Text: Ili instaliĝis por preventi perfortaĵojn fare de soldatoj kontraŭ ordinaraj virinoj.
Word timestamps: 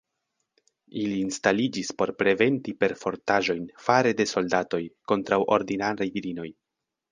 Ili 1.01 1.19
instaliĝis 1.23 1.91
por 1.99 2.13
preventi 2.21 2.73
perfortaĵojn 2.85 3.69
fare 3.89 4.15
de 4.23 4.29
soldatoj 4.33 4.83
kontraŭ 5.13 5.43
ordinaraj 5.59 6.11
virinoj. 6.19 6.51